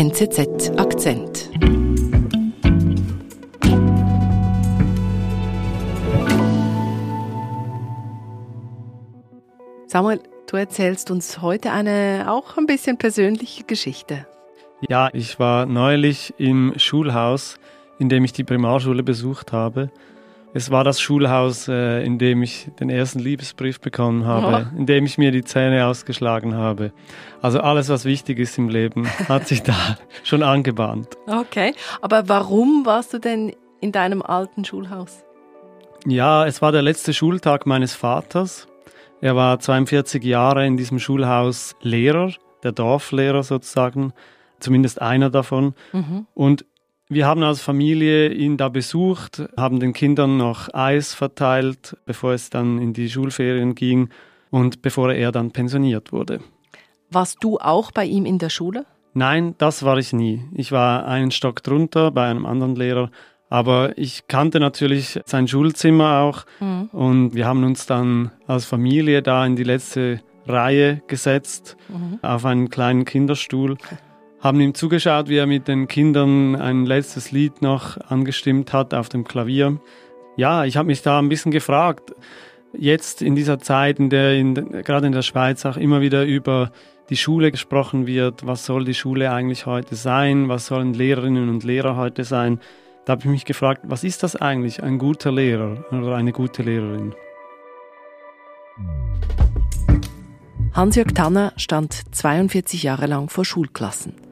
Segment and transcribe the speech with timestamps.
[0.00, 1.50] NZZ Akzent.
[9.86, 14.26] Samuel, du erzählst uns heute eine auch ein bisschen persönliche Geschichte.
[14.88, 17.58] Ja, ich war neulich im Schulhaus,
[17.98, 19.90] in dem ich die Primarschule besucht habe.
[20.52, 24.78] Es war das Schulhaus, äh, in dem ich den ersten Liebesbrief bekommen habe, oh.
[24.78, 26.92] in dem ich mir die Zähne ausgeschlagen habe.
[27.40, 31.16] Also alles, was wichtig ist im Leben, hat sich da schon angebahnt.
[31.26, 35.24] Okay, aber warum warst du denn in deinem alten Schulhaus?
[36.06, 38.66] Ja, es war der letzte Schultag meines Vaters.
[39.20, 42.32] Er war 42 Jahre in diesem Schulhaus Lehrer,
[42.64, 44.12] der Dorflehrer sozusagen,
[44.58, 45.74] zumindest einer davon.
[45.92, 46.26] Mhm.
[46.34, 46.64] Und
[47.10, 52.50] wir haben als Familie ihn da besucht, haben den Kindern noch Eis verteilt, bevor es
[52.50, 54.10] dann in die Schulferien ging
[54.50, 56.40] und bevor er dann pensioniert wurde.
[57.10, 58.86] Warst du auch bei ihm in der Schule?
[59.12, 60.44] Nein, das war ich nie.
[60.54, 63.10] Ich war einen Stock drunter bei einem anderen Lehrer,
[63.48, 66.90] aber ich kannte natürlich sein Schulzimmer auch mhm.
[66.92, 72.20] und wir haben uns dann als Familie da in die letzte Reihe gesetzt mhm.
[72.22, 73.76] auf einen kleinen Kinderstuhl
[74.40, 79.08] haben ihm zugeschaut, wie er mit den Kindern ein letztes Lied noch angestimmt hat auf
[79.08, 79.78] dem Klavier.
[80.36, 82.14] Ja, ich habe mich da ein bisschen gefragt,
[82.72, 86.72] jetzt in dieser Zeit, in der in, gerade in der Schweiz auch immer wieder über
[87.10, 91.64] die Schule gesprochen wird, was soll die Schule eigentlich heute sein, was sollen Lehrerinnen und
[91.64, 92.60] Lehrer heute sein,
[93.04, 96.62] da habe ich mich gefragt, was ist das eigentlich, ein guter Lehrer oder eine gute
[96.62, 97.14] Lehrerin?
[100.72, 104.29] Hans-Jörg Tanner stand 42 Jahre lang vor Schulklassen.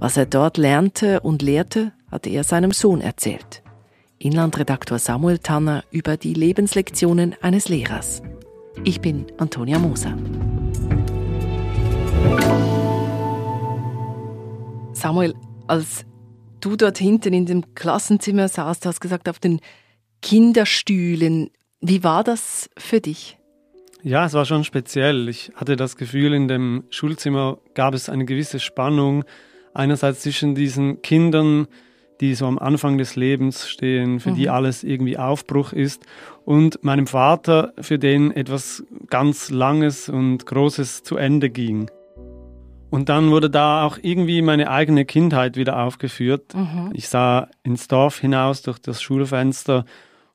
[0.00, 3.64] Was er dort lernte und lehrte, hatte er seinem Sohn erzählt.
[4.20, 8.22] Inlandredaktor Samuel Tanner über die Lebenslektionen eines Lehrers.
[8.84, 10.16] Ich bin Antonia Moser.
[14.92, 15.34] Samuel,
[15.66, 16.04] als
[16.60, 19.60] du dort hinten in dem Klassenzimmer saßt, hast gesagt, auf den
[20.22, 21.50] Kinderstühlen.
[21.80, 23.36] Wie war das für dich?
[24.04, 25.28] Ja, es war schon speziell.
[25.28, 29.24] Ich hatte das Gefühl, in dem Schulzimmer gab es eine gewisse Spannung
[29.74, 31.66] einerseits zwischen diesen Kindern,
[32.20, 34.34] die so am Anfang des Lebens stehen, für mhm.
[34.34, 36.04] die alles irgendwie Aufbruch ist,
[36.44, 41.90] und meinem Vater, für den etwas ganz Langes und Großes zu Ende ging.
[42.90, 46.54] Und dann wurde da auch irgendwie meine eigene Kindheit wieder aufgeführt.
[46.54, 46.90] Mhm.
[46.94, 49.84] Ich sah ins Dorf hinaus durch das Schulfenster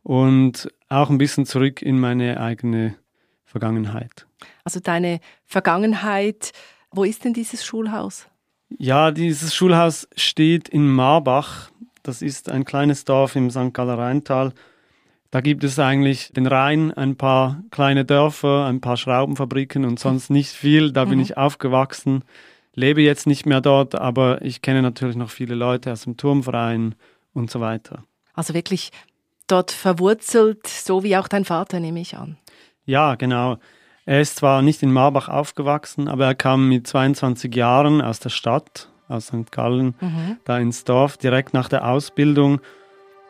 [0.03, 2.95] und auch ein bisschen zurück in meine eigene
[3.43, 4.27] Vergangenheit.
[4.63, 6.51] Also deine Vergangenheit,
[6.91, 8.27] wo ist denn dieses Schulhaus?
[8.77, 11.69] Ja, dieses Schulhaus steht in Marbach.
[12.01, 13.73] Das ist ein kleines Dorf im St.
[13.73, 14.53] Galler Rheintal.
[15.31, 20.29] Da gibt es eigentlich den Rhein, ein paar kleine Dörfer, ein paar Schraubenfabriken und sonst
[20.29, 20.91] nicht viel.
[20.91, 21.23] Da bin mhm.
[21.23, 22.23] ich aufgewachsen,
[22.75, 26.95] lebe jetzt nicht mehr dort, aber ich kenne natürlich noch viele Leute aus dem Turmverein
[27.33, 28.03] und so weiter.
[28.35, 28.91] Also wirklich
[29.47, 32.37] dort verwurzelt, so wie auch dein Vater, nehme ich an.
[32.85, 33.57] Ja, genau.
[34.05, 38.29] Er ist zwar nicht in Marbach aufgewachsen, aber er kam mit 22 Jahren aus der
[38.29, 39.51] Stadt, aus St.
[39.51, 40.37] Gallen, mhm.
[40.43, 42.59] da ins Dorf, direkt nach der Ausbildung.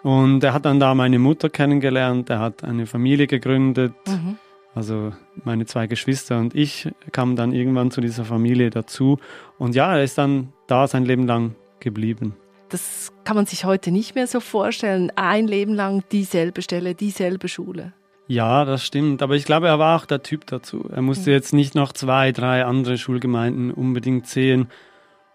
[0.01, 3.93] Und er hat dann da meine Mutter kennengelernt, er hat eine Familie gegründet.
[4.07, 4.37] Mhm.
[4.75, 5.13] Also
[5.43, 9.19] meine zwei Geschwister und ich kamen dann irgendwann zu dieser Familie dazu.
[9.59, 12.35] Und ja, er ist dann da sein Leben lang geblieben.
[12.69, 15.11] Das kann man sich heute nicht mehr so vorstellen.
[15.15, 17.93] Ein Leben lang dieselbe Stelle, dieselbe Schule.
[18.27, 19.21] Ja, das stimmt.
[19.21, 20.89] Aber ich glaube, er war auch der Typ dazu.
[20.91, 24.69] Er musste jetzt nicht noch zwei, drei andere Schulgemeinden unbedingt sehen.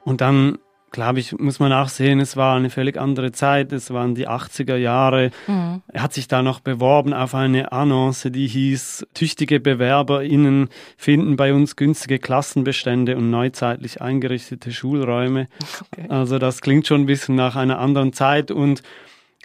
[0.05, 0.57] Und dann,
[0.91, 3.73] glaube ich, muss man auch sehen, es war eine völlig andere Zeit.
[3.75, 5.31] Es waren die 80er Jahre.
[5.47, 5.83] Mhm.
[5.89, 11.53] Er hat sich da noch beworben auf eine Annonce, die hieß, tüchtige BewerberInnen finden bei
[11.53, 15.49] uns günstige Klassenbestände und neuzeitlich eingerichtete Schulräume.
[15.93, 16.07] Okay.
[16.09, 18.83] Also das klingt schon ein bisschen nach einer anderen Zeit und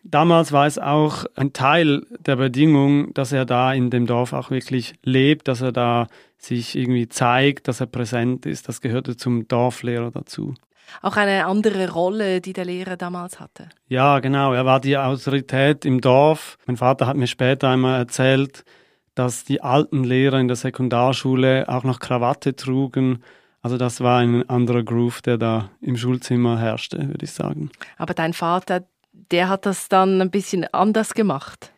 [0.03, 4.51] Damals war es auch ein Teil der Bedingung, dass er da in dem Dorf auch
[4.51, 8.67] wirklich lebt, dass er da sich irgendwie zeigt, dass er präsent ist.
[8.67, 10.55] Das gehörte zum Dorflehrer dazu.
[11.01, 13.69] Auch eine andere Rolle, die der Lehrer damals hatte.
[13.88, 14.53] Ja, genau.
[14.53, 16.57] Er war die Autorität im Dorf.
[16.65, 18.65] Mein Vater hat mir später einmal erzählt,
[19.15, 23.23] dass die alten Lehrer in der Sekundarschule auch noch Krawatte trugen.
[23.61, 27.71] Also das war ein anderer Groove, der da im Schulzimmer herrschte, würde ich sagen.
[27.97, 31.71] Aber dein Vater, der hat das dann ein bisschen anders gemacht.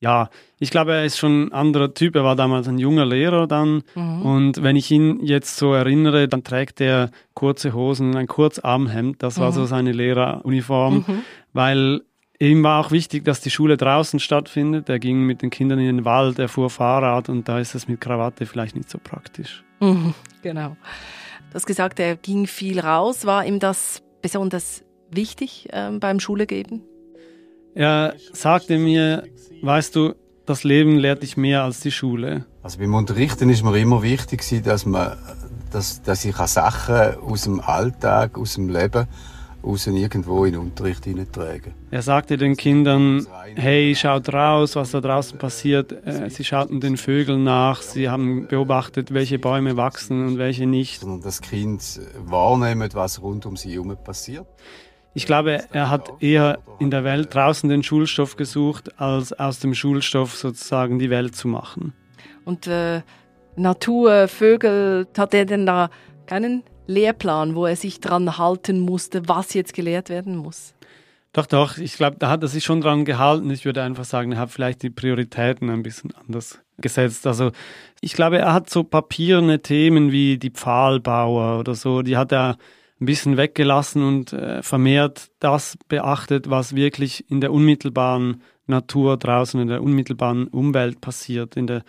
[0.00, 0.28] Ja,
[0.58, 2.16] ich glaube, er ist schon ein anderer Typ.
[2.16, 3.82] Er war damals ein junger Lehrer dann.
[3.94, 4.22] Mhm.
[4.22, 9.22] Und wenn ich ihn jetzt so erinnere, dann trägt er kurze Hosen, ein Kurzarmhemd.
[9.22, 9.54] Das war mhm.
[9.54, 11.22] so seine Lehreruniform, mhm.
[11.54, 12.02] weil
[12.38, 14.88] ihm war auch wichtig, dass die Schule draußen stattfindet.
[14.90, 17.88] Er ging mit den Kindern in den Wald, er fuhr Fahrrad und da ist es
[17.88, 19.64] mit Krawatte vielleicht nicht so praktisch.
[19.80, 20.12] Mhm,
[20.42, 20.76] genau.
[21.48, 23.24] Du hast gesagt, er ging viel raus.
[23.24, 26.82] War ihm das besonders wichtig ähm, beim Schule geben?
[27.74, 29.24] Er sagte mir,
[29.62, 30.14] weißt du,
[30.46, 32.46] das Leben lehrt dich mehr als die Schule.
[32.62, 35.16] Also beim Unterrichten ist mir immer wichtig, dass, man,
[35.70, 39.06] dass, dass ich Sachen aus dem Alltag, aus dem Leben,
[39.66, 41.74] raus irgendwo in den Unterricht hineintragen.
[41.90, 43.26] Er sagte den Kindern,
[43.56, 45.92] hey, schaut raus, was da draußen passiert.
[46.06, 51.00] Äh, sie schauten den Vögeln nach, sie haben beobachtet, welche Bäume wachsen und welche nicht.
[51.00, 54.46] Sondern das Kind wahrnimmt, was rund um sie herum passiert.
[55.16, 59.72] Ich glaube, er hat eher in der Welt draußen den Schulstoff gesucht, als aus dem
[59.72, 61.94] Schulstoff sozusagen die Welt zu machen.
[62.44, 63.00] Und äh,
[63.56, 65.88] Natur, Vögel, hat er denn da
[66.26, 70.74] keinen Lehrplan, wo er sich dran halten musste, was jetzt gelehrt werden muss?
[71.32, 73.48] Doch, doch, ich glaube, da hat er sich schon dran gehalten.
[73.48, 77.26] Ich würde einfach sagen, er hat vielleicht die Prioritäten ein bisschen anders gesetzt.
[77.26, 77.52] Also
[78.02, 82.58] ich glaube, er hat so papierne Themen wie die Pfahlbauer oder so, die hat er
[83.00, 89.60] ein bisschen weggelassen und äh, vermehrt das beachtet, was wirklich in der unmittelbaren Natur draußen,
[89.60, 91.82] in der unmittelbaren Umwelt passiert, in der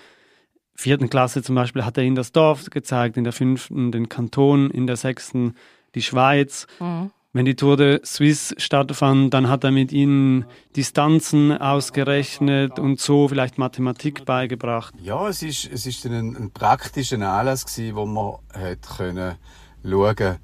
[0.75, 4.69] vierten Klasse zum Beispiel hat er ihnen das Dorf gezeigt, in der fünften den Kanton,
[4.69, 5.55] in der sechsten
[5.95, 6.67] die Schweiz.
[6.79, 7.11] Mhm.
[7.33, 10.45] Wenn die Tour de Suisse stattfand, dann hat er mit ihnen
[10.75, 14.93] Distanzen ausgerechnet und so vielleicht Mathematik beigebracht.
[15.01, 19.35] Ja, es ist, es ist ein, ein praktischer Anlass gewesen, wo man hat können
[19.83, 20.37] schauen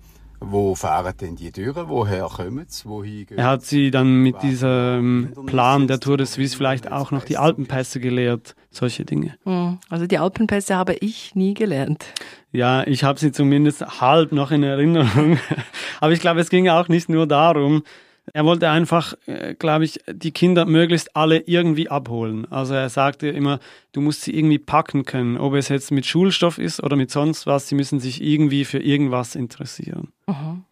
[0.45, 1.87] wo fahren denn die Türen?
[1.87, 2.85] Woher kommen sie?
[2.87, 7.23] Wohin Er hat sie dann mit diesem Plan der Tour de Suisse vielleicht auch noch
[7.23, 9.35] die Alpenpässe gelehrt, solche Dinge.
[9.45, 12.05] Hm, also die Alpenpässe habe ich nie gelernt.
[12.51, 15.39] Ja, ich habe sie zumindest halb noch in Erinnerung.
[16.01, 17.83] Aber ich glaube, es ging auch nicht nur darum,
[18.31, 22.49] er wollte einfach, äh, glaube ich, die Kinder möglichst alle irgendwie abholen.
[22.51, 23.59] Also er sagte immer,
[23.91, 27.45] du musst sie irgendwie packen können, ob es jetzt mit Schulstoff ist oder mit sonst
[27.45, 30.13] was, sie müssen sich irgendwie für irgendwas interessieren.
[30.27, 30.63] Mhm.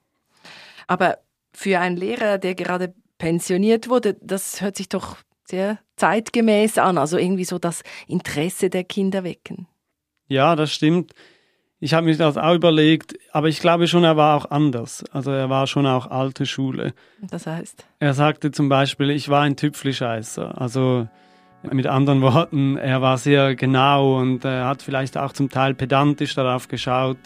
[0.88, 1.18] Aber
[1.54, 7.18] für einen Lehrer, der gerade pensioniert wurde, das hört sich doch sehr zeitgemäß an, also
[7.18, 9.68] irgendwie so das Interesse der Kinder wecken.
[10.28, 11.14] Ja, das stimmt.
[11.84, 15.04] Ich habe mir das auch überlegt, aber ich glaube schon, er war auch anders.
[15.12, 16.94] Also er war schon auch alte Schule.
[17.28, 17.88] Das heißt?
[17.98, 20.62] Er sagte zum Beispiel, ich war ein Tüpfelscheißer.
[20.62, 21.08] Also
[21.72, 26.36] mit anderen Worten, er war sehr genau und er hat vielleicht auch zum Teil pedantisch
[26.36, 27.18] darauf geschaut,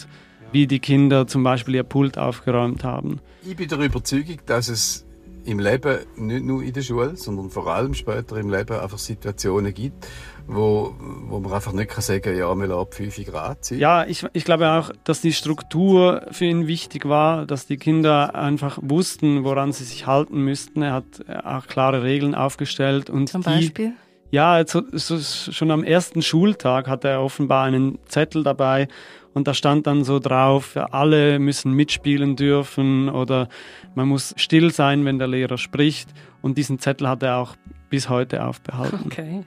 [0.54, 3.20] wie die Kinder zum Beispiel ihr Pult aufgeräumt haben.
[3.46, 5.06] Ich bin der Überzeugung, dass es
[5.46, 9.74] im Leben, nicht nur in der Schule, sondern vor allem später im Leben einfach Situationen
[9.74, 10.08] gibt,
[10.48, 10.94] wo,
[11.28, 13.80] wo man einfach nicht kann sagen kann, ja, wir lassen 5 Grad sein.
[13.80, 18.36] Ja, ich, ich glaube auch, dass die Struktur für ihn wichtig war, dass die Kinder
[18.36, 20.82] einfach wussten, woran sie sich halten müssten.
[20.82, 21.06] Er hat
[21.44, 23.10] auch klare Regeln aufgestellt.
[23.10, 23.90] Und Zum Beispiel?
[23.90, 28.88] Die, ja, also, schon am ersten Schultag hatte er offenbar einen Zettel dabei
[29.36, 33.50] und da stand dann so drauf, alle müssen mitspielen dürfen oder
[33.94, 36.10] man muss still sein, wenn der Lehrer spricht.
[36.42, 37.58] Und diesen Zettel hat er auch
[37.90, 39.02] bis heute aufbehalten.
[39.06, 39.44] Okay.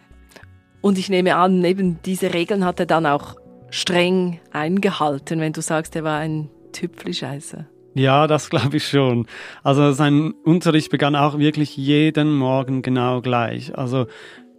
[0.82, 3.37] Und ich nehme an, eben diese Regeln hat er dann auch
[3.70, 7.67] streng eingehalten, wenn du sagst, er war ein Tüpfelscheißer.
[7.94, 9.26] Ja, das glaube ich schon.
[9.62, 13.76] Also sein Unterricht begann auch wirklich jeden Morgen genau gleich.
[13.76, 14.06] Also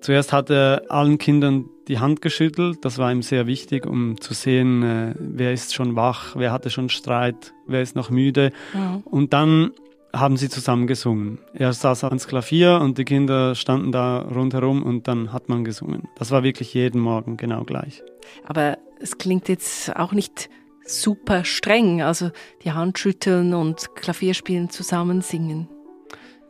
[0.01, 2.86] zuerst hat er allen Kindern die Hand geschüttelt.
[2.86, 6.69] Das war ihm sehr wichtig, um zu sehen, äh, wer ist schon wach, wer hatte
[6.69, 8.51] schon Streit, wer ist noch müde.
[8.74, 9.01] Mhm.
[9.06, 9.72] Und dann
[10.13, 11.40] haben sie zusammen gesungen.
[11.54, 16.07] Er saß ans Klavier und die Kinder standen da rundherum und dann hat man gesungen.
[16.16, 18.02] Das war wirklich jeden Morgen genau gleich.
[18.45, 20.50] Aber es klingt jetzt auch nicht
[20.83, 22.31] super streng, also
[22.64, 25.69] die Hand schütteln und Klavierspielen zusammen singen.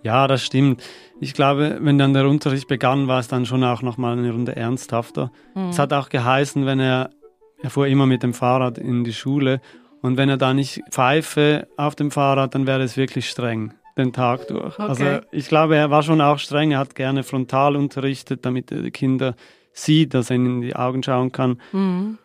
[0.04, 0.82] Ja, das stimmt.
[1.22, 4.56] Ich glaube, wenn dann der Unterricht begann, war es dann schon auch nochmal eine Runde
[4.56, 5.32] ernsthafter.
[5.56, 5.70] Mhm.
[5.70, 7.10] Es hat auch geheißen, wenn er,
[7.62, 9.62] er fuhr immer mit dem Fahrrad in die Schule
[10.02, 14.14] und wenn er da nicht pfeife auf dem Fahrrad, dann wäre es wirklich streng den
[14.14, 14.80] Tag durch.
[14.80, 15.16] Also okay.
[15.16, 16.72] Also ich glaube, er war schon auch streng.
[16.72, 19.36] Er hat gerne frontal unterrichtet, damit er die Kinder
[19.74, 21.62] sieht, dass er ihnen in die Augen schauen kann.
[21.72, 22.18] Mhm.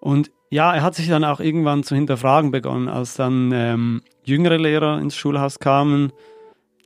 [0.00, 4.58] Und ja, er hat sich dann auch irgendwann zu hinterfragen begonnen, als dann ähm, jüngere
[4.58, 6.12] Lehrer ins Schulhaus kamen.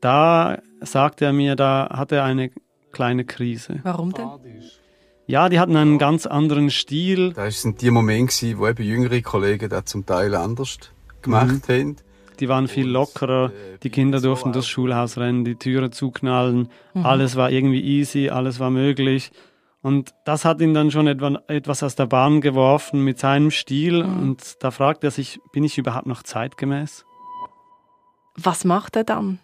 [0.06, 2.52] Da sagte er mir, da hatte er eine
[2.92, 3.80] kleine Krise.
[3.82, 4.28] Warum denn?
[5.26, 7.32] Ja, die hatten einen ganz anderen Stil.
[7.32, 10.78] Das sind die Momente, wo eben jüngere Kollegen das zum Teil anders
[11.22, 11.72] gemacht mhm.
[11.72, 11.96] haben.
[12.38, 13.50] Die waren viel lockerer,
[13.82, 17.04] die Kinder durften durchs Schulhaus rennen, die Türen zuknallen, mhm.
[17.04, 19.32] alles war irgendwie easy, alles war möglich.
[19.82, 24.04] Und das hat ihn dann schon etwas aus der Bahn geworfen mit seinem Stil.
[24.04, 24.22] Mhm.
[24.22, 27.04] Und da fragt er sich, bin ich überhaupt noch zeitgemäß?
[28.36, 29.40] Was macht er dann?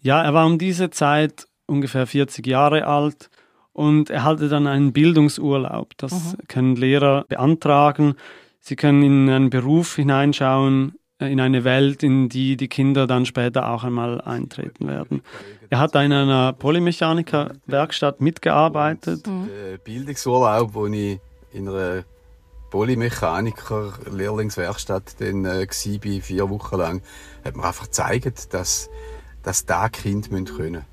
[0.00, 3.30] Ja, er war um diese Zeit ungefähr 40 Jahre alt
[3.72, 5.92] und er hatte dann einen Bildungsurlaub.
[5.96, 6.48] Das mhm.
[6.48, 8.16] können Lehrer beantragen.
[8.60, 13.70] Sie können in einen Beruf hineinschauen, in eine Welt, in die die Kinder dann später
[13.70, 15.22] auch einmal eintreten werden.
[15.70, 19.26] Er hat in einer Polymechaniker-Werkstatt mitgearbeitet.
[19.26, 19.48] Mhm.
[19.48, 21.18] Der Bildungsurlaub, wo ich
[21.52, 22.04] in einer
[22.70, 27.02] Polymechaniker-Lehrlingswerkstatt dann äh, war, vier Wochen lang,
[27.44, 28.88] hat mir einfach gezeigt, dass,
[29.42, 30.84] dass da Kind können können.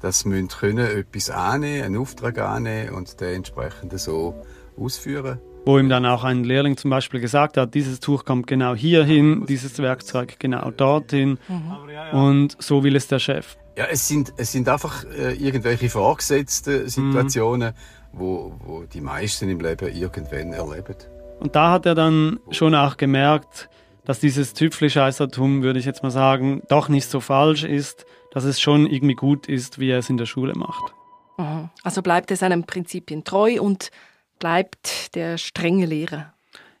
[0.00, 4.34] Dass müssen können etwas annehmen, einen Auftrag annehmen und den entsprechend so
[4.76, 8.76] ausführen wo ihm dann auch ein Lehrling zum Beispiel gesagt hat, dieses Tuch kommt genau
[8.76, 12.18] hier hin, dieses Werkzeug genau dorthin mhm.
[12.18, 13.56] und so will es der Chef.
[13.76, 17.74] Ja, es sind, es sind einfach äh, irgendwelche vorgesetzte Situationen,
[18.12, 18.18] mhm.
[18.18, 20.96] wo, wo die meisten im Leben irgendwann erleben.
[21.40, 23.68] Und da hat er dann schon auch gemerkt,
[24.06, 28.60] dass dieses Tüpfelscheißertum, würde ich jetzt mal sagen, doch nicht so falsch ist, dass es
[28.60, 30.94] schon irgendwie gut ist, wie er es in der Schule macht.
[31.36, 31.68] Mhm.
[31.82, 33.90] Also bleibt er seinen Prinzipien treu und
[34.38, 36.32] bleibt der strenge Lehrer.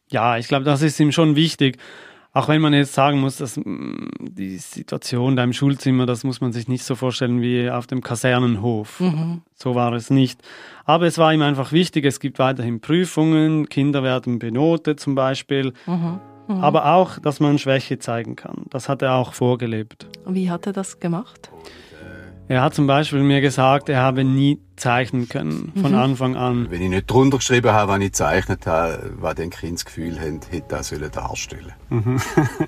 [0.08, 1.78] Ja, ich glaube, das ist ihm schon wichtig.
[2.32, 6.40] Auch wenn man jetzt sagen muss, dass mm, die Situation da im Schulzimmer, das muss
[6.40, 9.00] man sich nicht so vorstellen wie auf dem Kasernenhof.
[9.00, 9.42] Mhm.
[9.54, 10.40] So war es nicht.
[10.84, 15.72] Aber es war ihm einfach wichtig, es gibt weiterhin Prüfungen, Kinder werden benotet zum Beispiel.
[15.86, 16.20] Mhm.
[16.48, 16.62] Mhm.
[16.62, 18.64] Aber auch, dass man Schwäche zeigen kann.
[18.70, 20.06] Das hat er auch vorgelebt.
[20.26, 21.50] Wie hat er das gemacht?
[22.48, 25.98] Er hat zum Beispiel mir gesagt, er habe nie zeichnen können, von mhm.
[25.98, 26.70] Anfang an.
[26.70, 30.20] Wenn ich nicht drunter geschrieben habe, was ich gezeichnet habe, was den Kind das Gefühl
[30.20, 32.20] hat, hätte er sollen darstellen mhm.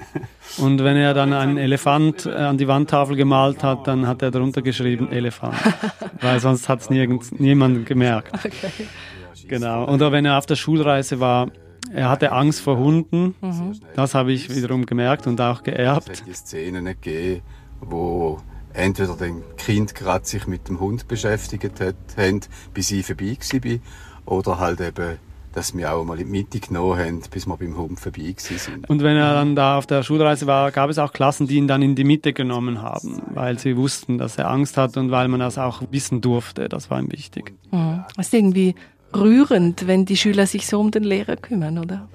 [0.58, 4.32] Und wenn er dann einen Elefant äh, an die Wandtafel gemalt hat, dann hat er
[4.32, 5.54] drunter geschrieben Elefant.
[6.20, 8.34] Weil sonst hat es niemand gemerkt.
[8.34, 8.88] Okay.
[9.46, 9.88] Genau.
[9.88, 11.48] Oder wenn er auf der Schulreise war,
[11.92, 13.34] er hatte Angst vor Hunden.
[13.40, 13.78] Mhm.
[13.94, 16.10] Das habe ich wiederum gemerkt und auch geerbt.
[16.10, 17.42] Es die Szenen gegeben,
[17.80, 18.38] wo
[18.72, 22.40] entweder den Kind gerade sich mit dem Hund beschäftigt hat, haben,
[22.74, 23.78] bis ich vorbei war,
[24.26, 25.18] oder halt eben,
[25.52, 28.88] dass wir auch mal in die Mitte genommen haben, bis wir beim Hund vorbei sind.
[28.88, 31.66] Und wenn er dann da auf der Schulreise war, gab es auch Klassen, die ihn
[31.66, 35.28] dann in die Mitte genommen haben, weil sie wussten, dass er Angst hat und weil
[35.28, 36.68] man das auch wissen durfte.
[36.68, 37.54] Das war ihm wichtig.
[37.72, 38.04] Mhm.
[38.16, 38.74] Das ist irgendwie
[39.14, 42.08] rührend, wenn die Schüler sich so um den Lehrer kümmern, oder?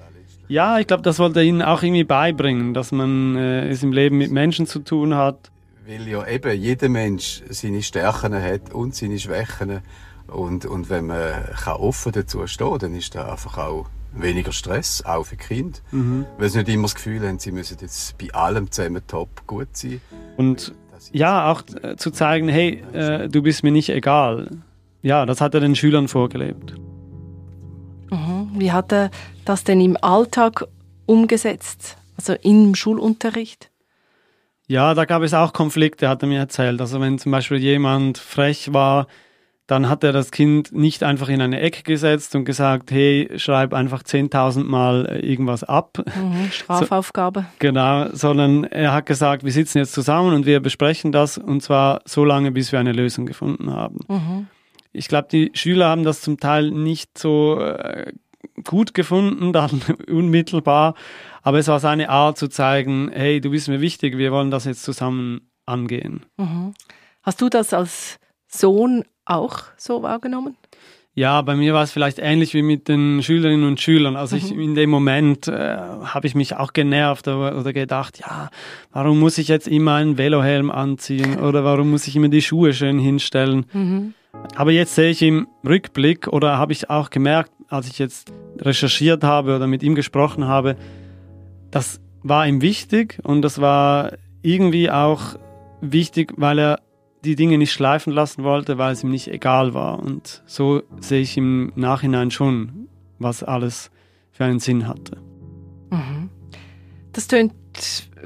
[0.48, 3.92] Ja, ich glaube, das wollte er ihnen auch irgendwie beibringen, dass man äh, es im
[3.92, 5.50] Leben mit Menschen zu tun hat
[5.86, 9.80] weil ja eben jeder Mensch seine Stärken hat und seine Schwächen.
[10.26, 11.32] Und, und wenn man
[11.62, 15.82] kann offen dazu stehen dann ist da einfach auch weniger Stress, auch für Kind.
[15.92, 16.24] Mhm.
[16.38, 19.68] Weil sie nicht immer das Gefühl haben, sie müssen jetzt bei allem zusammen top gut
[19.72, 20.00] sein.
[20.36, 20.74] Und
[21.12, 24.48] ja, auch äh, zu zeigen, hey, äh, du bist mir nicht egal.
[25.04, 26.74] Ja, das hat er den Schülern vorgelebt.
[28.10, 28.50] Mhm.
[28.54, 29.10] Wie hat er
[29.44, 30.64] das denn im Alltag
[31.04, 31.98] umgesetzt?
[32.16, 33.70] Also im Schulunterricht?
[34.66, 36.80] Ja, da gab es auch Konflikte, hat er mir erzählt.
[36.80, 39.06] Also wenn zum Beispiel jemand frech war,
[39.66, 43.74] dann hat er das Kind nicht einfach in eine Ecke gesetzt und gesagt, hey, schreib
[43.74, 45.98] einfach 10.000 Mal irgendwas ab.
[45.98, 47.40] Mhm, Strafaufgabe.
[47.40, 51.62] So, genau, sondern er hat gesagt, wir sitzen jetzt zusammen und wir besprechen das und
[51.62, 54.00] zwar so lange, bis wir eine Lösung gefunden haben.
[54.08, 54.46] Mhm.
[54.94, 58.12] Ich glaube, die Schüler haben das zum Teil nicht so äh,
[58.64, 60.94] gut gefunden, dann unmittelbar.
[61.42, 64.64] Aber es war seine Art zu zeigen, hey, du bist mir wichtig, wir wollen das
[64.64, 66.24] jetzt zusammen angehen.
[66.38, 66.74] Mhm.
[67.22, 70.56] Hast du das als Sohn auch so wahrgenommen?
[71.16, 74.16] Ja, bei mir war es vielleicht ähnlich wie mit den Schülerinnen und Schülern.
[74.16, 74.60] Also ich, mhm.
[74.60, 78.50] in dem Moment äh, habe ich mich auch genervt oder, oder, gedacht, ja,
[78.92, 82.74] warum muss ich jetzt immer einen Velohelm anziehen oder warum muss ich immer die Schuhe
[82.74, 83.66] schön hinstellen?
[83.72, 84.14] Mhm.
[84.54, 89.24] Aber jetzt sehe ich im Rückblick oder habe ich auch gemerkt, als ich jetzt recherchiert
[89.24, 90.76] habe oder mit ihm gesprochen habe,
[91.70, 94.12] das war ihm wichtig und das war
[94.42, 95.36] irgendwie auch
[95.80, 96.80] wichtig, weil er
[97.24, 99.98] die Dinge nicht schleifen lassen wollte, weil es ihm nicht egal war.
[99.98, 102.88] Und so sehe ich im Nachhinein schon,
[103.18, 103.90] was alles
[104.30, 105.16] für einen Sinn hatte.
[105.90, 106.30] Mhm.
[107.12, 107.52] Das tönt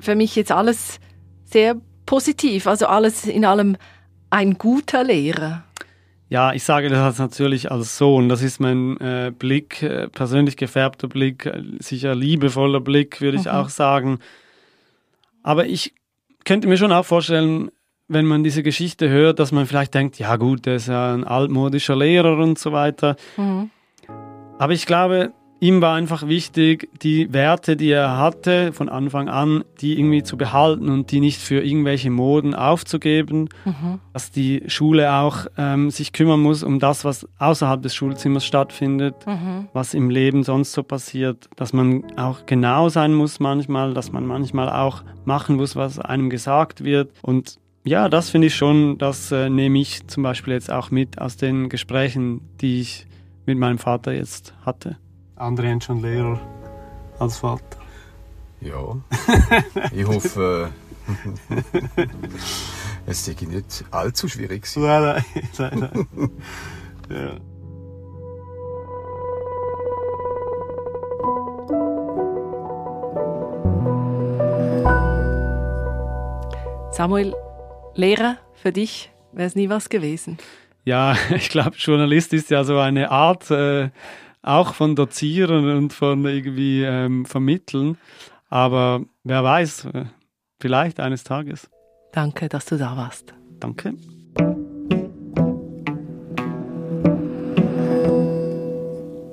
[0.00, 0.98] für mich jetzt alles
[1.44, 3.76] sehr positiv, also alles in allem
[4.30, 5.64] ein guter Lehrer.
[6.30, 8.28] Ja, ich sage das natürlich als Sohn.
[8.28, 13.46] Das ist mein äh, Blick, äh, persönlich gefärbter Blick, äh, sicher liebevoller Blick, würde ich
[13.46, 13.52] mhm.
[13.52, 14.18] auch sagen.
[15.42, 15.94] Aber ich
[16.44, 17.70] könnte mir schon auch vorstellen,
[18.08, 21.24] wenn man diese Geschichte hört, dass man vielleicht denkt, ja gut, der ist ja ein
[21.24, 23.16] altmodischer Lehrer und so weiter.
[23.36, 23.70] Mhm.
[24.58, 29.64] Aber ich glaube, ihm war einfach wichtig, die Werte, die er hatte von Anfang an,
[29.80, 33.48] die irgendwie zu behalten und die nicht für irgendwelche Moden aufzugeben.
[33.64, 34.00] Mhm.
[34.12, 39.14] Dass die Schule auch ähm, sich kümmern muss um das, was außerhalb des Schulzimmers stattfindet,
[39.26, 39.68] mhm.
[39.72, 41.48] was im Leben sonst so passiert.
[41.56, 46.30] Dass man auch genau sein muss manchmal, dass man manchmal auch machen muss, was einem
[46.30, 47.10] gesagt wird.
[47.22, 51.20] Und ja, das finde ich schon, das äh, nehme ich zum Beispiel jetzt auch mit
[51.20, 53.06] aus den Gesprächen, die ich
[53.46, 54.98] mit meinem Vater jetzt hatte.
[55.38, 56.38] Andere haben schon Lehrer
[57.18, 57.78] als Vater.
[58.60, 58.96] Ja.
[59.92, 60.70] ich hoffe,
[63.06, 64.68] es sei nicht allzu schwierig.
[64.76, 65.24] Nein, nein,
[65.80, 66.30] nein, nein.
[67.08, 67.32] ja.
[76.90, 77.34] Samuel,
[77.94, 80.38] Lehrer für dich wäre es nie was gewesen.
[80.84, 83.90] Ja, ich glaube, Journalist ist ja so eine Art äh,
[84.48, 87.98] auch von Dozieren und von irgendwie ähm, Vermitteln.
[88.48, 90.04] Aber wer weiß, äh,
[90.58, 91.68] vielleicht eines Tages.
[92.12, 93.34] Danke, dass du da warst.
[93.60, 93.94] Danke.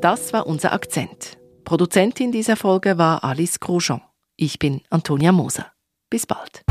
[0.02, 1.38] Das war unser Akzent.
[1.64, 4.02] Produzentin dieser Folge war Alice Grosjean.
[4.36, 5.72] Ich bin Antonia Moser.
[6.10, 6.64] Bis bald.